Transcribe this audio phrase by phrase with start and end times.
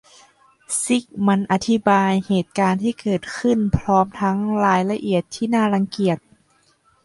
[0.81, 6.17] ซิกมันด์อธิบายเหตุการณ์ที่เกิดขึ้นพร้อมทั้งรายละเอียดที่น่ารังเกียจ